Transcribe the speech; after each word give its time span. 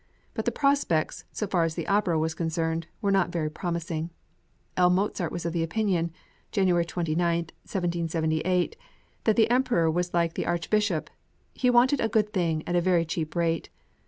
But 0.33 0.45
the 0.45 0.51
prospects, 0.51 1.25
so 1.31 1.45
far 1.45 1.63
as 1.63 1.75
the 1.75 1.85
opera 1.87 2.17
was 2.17 2.33
concerned, 2.33 2.87
were 3.03 3.11
not 3.11 3.31
very 3.31 3.51
promising. 3.51 4.09
L. 4.75 4.89
Mozart 4.89 5.31
was 5.31 5.45
of 5.45 5.55
opinion 5.55 6.11
(January 6.51 6.85
29, 6.85 7.23
1778) 7.37 8.43
{MANNHEIM.} 8.43 8.71
(406) 8.71 8.79
that 9.25 9.35
the 9.35 9.51
Emperor 9.51 9.91
was 9.91 10.11
like 10.11 10.33
the 10.33 10.47
Archbishop 10.47 11.11
"he 11.53 11.69
wanted 11.69 12.01
a 12.01 12.09
good 12.09 12.33
thing 12.33 12.63
at 12.67 12.75
a 12.75 12.81
very 12.81 13.05
cheap 13.05 13.35
rate." 13.35 13.69